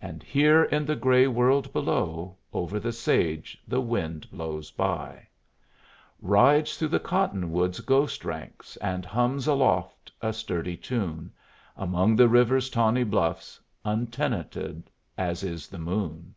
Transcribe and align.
And 0.00 0.22
here 0.22 0.62
in 0.62 0.86
the 0.86 0.94
gray 0.94 1.26
world 1.26 1.72
below 1.72 2.36
Over 2.52 2.78
the 2.78 2.92
sage 2.92 3.60
the 3.66 3.80
wind 3.80 4.30
blows 4.30 4.70
by; 4.70 5.26
Rides 6.22 6.76
through 6.76 6.90
the 6.94 7.00
cotton 7.00 7.50
woods' 7.50 7.80
ghost 7.80 8.24
ranks, 8.24 8.76
And 8.76 9.04
hums 9.04 9.48
aloft 9.48 10.12
a 10.22 10.32
sturdy 10.32 10.76
tune 10.76 11.32
Among 11.76 12.14
the 12.14 12.28
river's 12.28 12.70
tawny 12.70 13.02
bluffs, 13.02 13.58
Untenanted 13.84 14.90
as 15.18 15.42
is 15.42 15.66
the 15.66 15.78
moon. 15.80 16.36